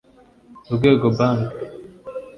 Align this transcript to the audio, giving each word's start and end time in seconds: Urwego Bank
Urwego 0.69 1.05
Bank 1.17 1.45